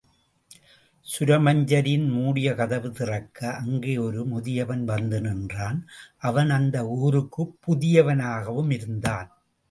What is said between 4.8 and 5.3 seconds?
வந்து